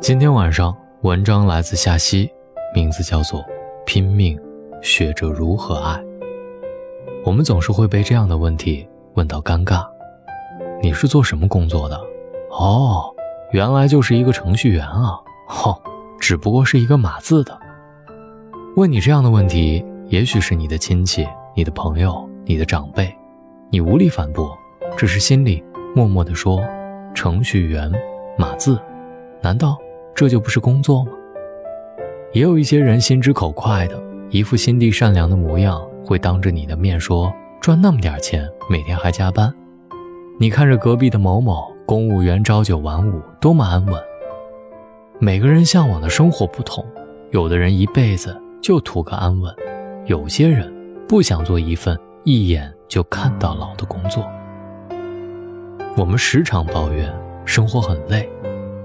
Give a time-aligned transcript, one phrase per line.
[0.00, 2.30] 今天晚上文章来自夏曦，
[2.74, 3.40] 名字叫做
[3.86, 4.38] 《拼命
[4.82, 5.94] 学着如何爱》。
[7.24, 9.86] 我们总是会被这样的问题问到尴尬：
[10.82, 11.98] 你是做什么工作的？
[12.50, 13.10] 哦，
[13.52, 15.18] 原来就是一个程序员啊！
[15.48, 15.80] 哦，
[16.20, 17.58] 只不过是一个码字的。
[18.76, 23.16] 问你这样的问题，也许是你的亲戚、你的朋友、你的长辈，
[23.70, 24.54] 你无力反驳，
[24.94, 25.64] 只是心里
[25.98, 26.62] 默默地说：
[27.12, 27.90] 程序员
[28.36, 28.80] 码字，
[29.40, 29.76] 难道？
[30.14, 31.10] 这就不是工作吗？
[32.32, 39.52] 也有一些人心直口快的，一副心地善良的模样，会当着你的面说赚那么点钱，每天还加班。
[40.38, 44.00] 你看着隔壁的某某公务员朝九晚五，多么安稳。
[45.18, 46.86] 每个人向往的生活不同，
[47.32, 49.52] 有的人一辈子就图个安稳，
[50.06, 50.72] 有些人
[51.08, 54.24] 不想做一份一眼就看到老的工作。
[55.98, 57.12] 我们时常抱怨
[57.44, 58.30] 生活很累，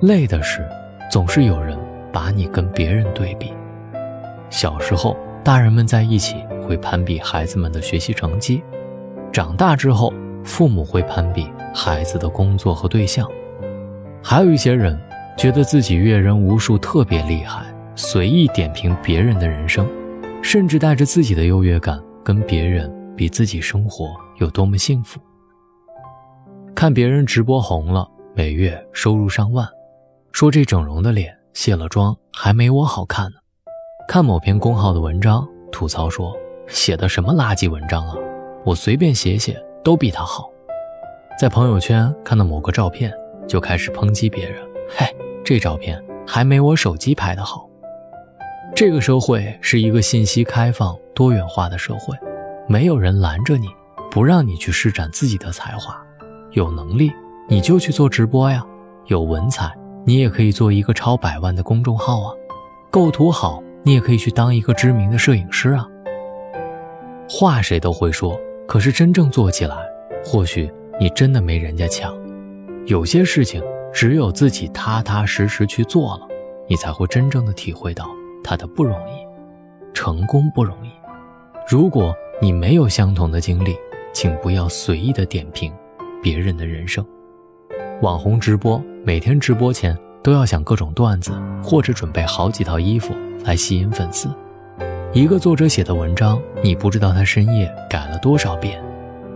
[0.00, 0.66] 累的是。
[1.10, 1.78] 总是有人
[2.10, 3.52] 把你跟别人对比。
[4.48, 5.14] 小时候，
[5.44, 8.62] 大人们在一起会攀比孩子们的学习成绩；
[9.30, 10.10] 长大之后，
[10.44, 13.30] 父母会攀比孩子的工作和对象。
[14.22, 14.98] 还有一些人
[15.36, 19.86] 觉得自己阅人无数，特别厉害，随意点评别人的人生，
[20.40, 24.06] 甚至带着自己的优越感跟别人比自己生活
[24.38, 25.20] 有多么幸福。
[26.84, 29.66] 看别人直播红了，每月收入上万。
[30.32, 33.38] 说这整容的脸卸了妆还没我好看呢。
[34.06, 36.36] 看某篇公号的文章，吐槽说
[36.68, 38.14] 写的什么垃圾文章啊！
[38.66, 40.50] 我随便写写都比他好。
[41.40, 43.10] 在朋友圈看到某个照片，
[43.48, 44.62] 就开始抨击别人：
[44.94, 45.06] 嘿，
[45.42, 47.66] 这照片还没我手机拍的好。
[48.76, 52.14] 这个社会是一个信息开放、多元化的社会，
[52.68, 53.68] 没有人拦着你，
[54.10, 55.98] 不让你去施展自己的才华。
[56.54, 57.12] 有能力
[57.48, 58.64] 你就去做直播呀，
[59.06, 59.72] 有文采。
[60.06, 62.32] 你也可以做一个超百万的公众号啊，
[62.90, 65.88] 构图好，你也可以去当一个知名的摄影师啊。
[67.28, 68.38] 话谁都会说，
[68.68, 69.76] 可是真正做起来，
[70.24, 70.70] 或许
[71.00, 72.14] 你真的没人家强。
[72.86, 73.62] 有些事情
[73.92, 76.28] 只有自己踏踏实实去做了，
[76.68, 78.06] 你才会真正的体会到
[78.44, 79.14] 它的不容易。
[79.92, 80.90] 成功不容易。
[81.66, 83.74] 如果你没有相同的经历，
[84.12, 85.72] 请不要随意的点评
[86.24, 87.04] 别人的人生。
[88.00, 88.82] 网红直播。
[89.06, 93.14] 每天直播前都要想各种段子，或者准备好几套衣服
[93.44, 94.30] 来吸引粉丝。
[95.12, 98.80] 一个作者写的文章，你不知道他深夜改了多少遍；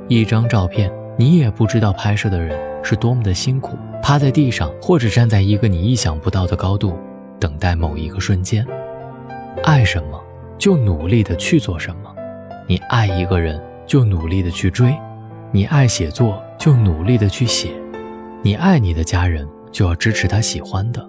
[0.08, 6.98] 一张照片，你也不知道拍摄的人是多么的辛苦，趴在地上或者站在一个你意想不到的高度，
[7.38, 8.66] 等待某一个瞬间。
[9.64, 10.18] 爱什么，
[10.56, 12.10] 就努力的去做什么；
[12.66, 14.94] 你爱一个人，就努力的去追；
[15.52, 17.70] 你爱写作，就努力的去写；
[18.42, 19.48] 你爱你的家人。
[19.70, 21.08] 就要支持他喜欢的。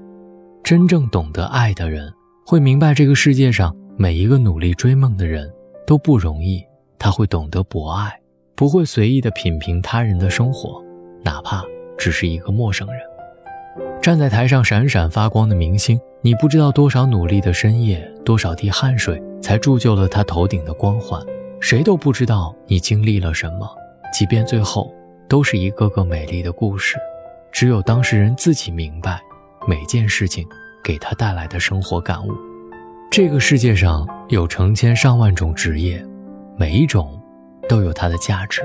[0.64, 2.12] 真正懂得爱的人，
[2.46, 5.50] 会明白这个世界上每一个努力追梦的人
[5.88, 6.64] 都不容易。
[6.98, 8.12] 他会懂得博爱，
[8.56, 10.84] 不会随意的品评他人的生活，
[11.24, 11.64] 哪怕
[11.98, 13.00] 只是一个陌生人。
[14.02, 21.26] 站在台上闪闪发光的明星，你不知道多少努力的深夜，多少滴汗水，才铸就了他头顶的光环。
[21.62, 23.68] 谁都不知道你经历了什么，
[24.14, 24.94] 即便最后
[25.29, 26.97] 都是一个个美丽的故事。
[27.51, 29.22] 只有当事人自己明白
[29.67, 30.45] 每件事情
[30.84, 32.31] 给他带来的生活感悟。
[33.12, 36.03] 这个世界上有成千上万种职业，
[36.57, 37.19] 每一种
[37.68, 38.62] 都有它的价值。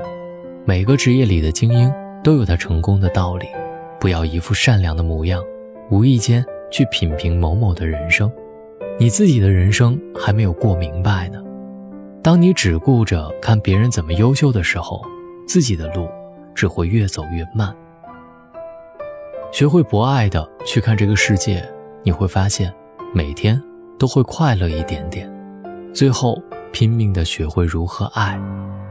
[0.65, 1.91] 每个职业里的精英
[2.23, 3.47] 都有他成功的道理。
[3.99, 5.41] 不要一副善良的模样，
[5.89, 8.31] 无意间去品评某某的人生，
[8.99, 11.41] 你自己的人生还没有过明白呢。
[12.21, 15.03] 当你只顾着看别人怎么优秀的时候，
[15.47, 16.07] 自己的路
[16.55, 17.75] 只会越走越慢。
[19.51, 21.63] 学会博爱的去看这个世界，
[22.01, 22.73] 你会发现，
[23.13, 23.61] 每天
[23.99, 25.31] 都会快乐一点点。
[25.93, 28.37] 最后，拼命的学会如何爱，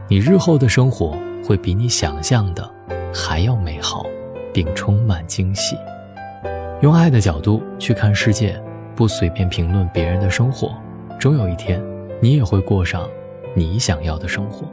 [0.07, 2.71] 你日后的生活会比你想象的
[3.13, 4.05] 还要美好，
[4.53, 5.75] 并充满惊喜。
[6.81, 8.59] 用爱的角度去看世界，
[8.95, 10.75] 不随便评论别人的生活，
[11.19, 11.79] 终有一天，
[12.19, 13.07] 你也会过上
[13.53, 14.65] 你想要的生活。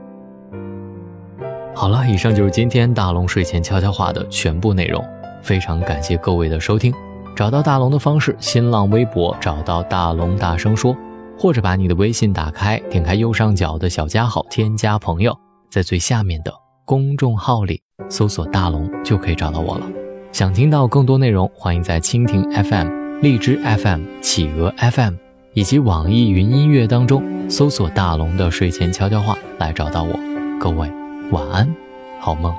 [1.74, 5.02] 好了，以上就是今天大龙睡前悄悄话的全部内容。
[5.42, 6.94] 非常感谢各位的收听，
[7.34, 10.94] 找到大龙的方式：新浪微博找到大龙大声说，
[11.36, 15.36] 或者把你的微信打开，点开右上角的小加号，添加朋友，
[15.70, 16.52] 在最下面的
[16.84, 19.86] 公众号里搜索大龙就可以找到我了。
[20.30, 25.14] 想听到更多内容，欢迎在蜻蜓 FM、荔枝 FM、企鹅 FM
[25.54, 30.12] 以及网易云音乐当中搜索大龙的睡前悄悄话来找到我。
[30.60, 30.88] 各位
[31.32, 31.74] 晚安，
[32.20, 32.54] 好梦。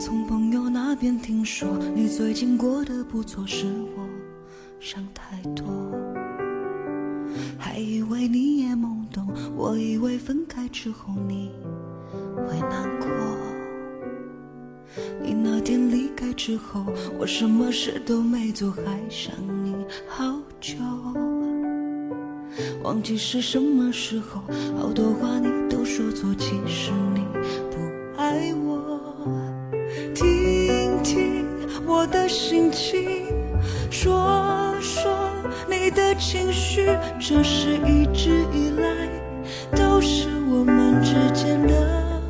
[0.00, 4.08] 从朋友那边听说你最近过得不错，是我
[4.80, 5.66] 想太多。
[7.58, 11.52] 还以为你也懵懂，我以为分开之后你
[12.48, 13.06] 会难过。
[15.22, 16.86] 你那天离开之后，
[17.18, 19.76] 我什么事都没做，还想你
[20.08, 20.24] 好
[20.58, 20.74] 久。
[22.82, 24.40] 忘记是什么时候，
[24.78, 27.22] 好多话你都说错，其实你
[32.14, 33.26] 的心情，
[33.90, 35.12] 说说
[35.68, 36.86] 你的情绪，
[37.18, 38.86] 这是一直以来
[39.76, 42.22] 都是我们之间的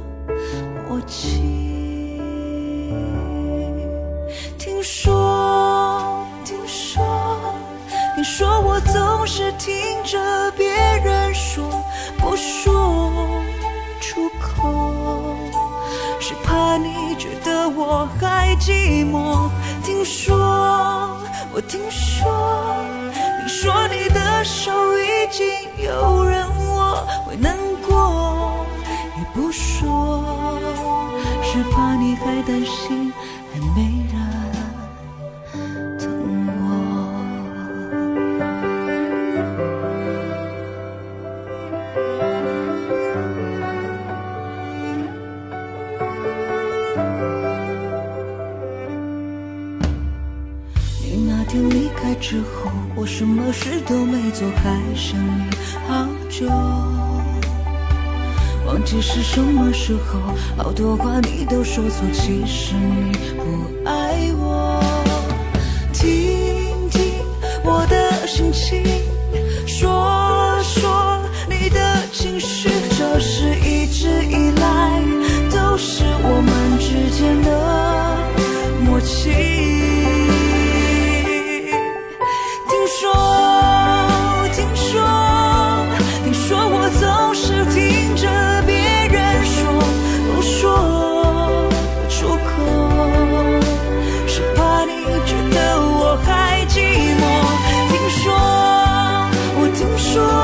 [0.88, 2.18] 默契。
[4.58, 7.54] 听说，听说，
[8.16, 10.18] 你说我总是听着
[10.56, 10.66] 别
[11.04, 11.62] 人说，
[12.18, 12.73] 不说
[17.86, 19.50] 我还寂寞。
[19.84, 20.34] 听说，
[21.52, 22.24] 我听说，
[23.42, 25.46] 你说你的手已经
[25.84, 28.66] 有人握，会难过，
[29.18, 30.58] 也不说，
[31.42, 33.12] 是怕你还担心
[51.54, 55.44] 天离开之后，我什么事都没做，还想你
[55.86, 56.48] 好久。
[58.66, 64.82] 忘记是什么时候，好多话你都说错，其实你不爱我。
[65.92, 67.12] 听听
[67.62, 68.82] 我的心情，
[99.96, 100.43] 说，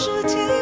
[0.00, 0.59] 世界。